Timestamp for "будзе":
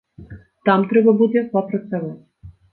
1.21-1.45